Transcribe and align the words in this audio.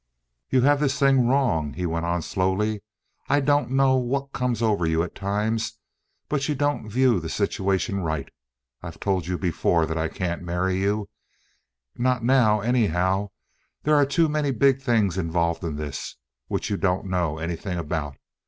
"You 0.49 0.63
have 0.63 0.79
this 0.79 0.97
thing 0.97 1.27
wrong," 1.27 1.73
he 1.73 1.85
went 1.85 2.07
on 2.07 2.23
slowly. 2.23 2.81
"I 3.29 3.39
don't 3.39 3.69
know 3.69 3.97
what 3.97 4.33
comes 4.33 4.59
over 4.63 4.87
you 4.87 5.03
at 5.03 5.13
times, 5.13 5.77
but 6.27 6.49
you 6.49 6.55
don't 6.55 6.89
view 6.89 7.19
the 7.19 7.29
situation 7.29 7.99
right. 7.99 8.27
I've 8.81 8.99
told 8.99 9.27
you 9.27 9.37
before 9.37 9.85
that 9.85 9.99
I 9.99 10.07
can't 10.07 10.41
marry 10.41 10.79
you—not 10.79 12.23
now, 12.23 12.61
anyhow. 12.61 13.29
There 13.83 13.93
are 13.93 14.07
too 14.07 14.27
many 14.27 14.49
big 14.49 14.81
things 14.81 15.19
involved 15.19 15.63
in 15.63 15.75
this, 15.75 16.15
which 16.47 16.71
you 16.71 16.77
don't 16.77 17.05
know 17.05 17.37
anything 17.37 17.77
about. 17.77 18.17